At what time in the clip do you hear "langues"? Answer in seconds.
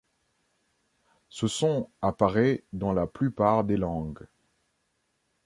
3.77-4.25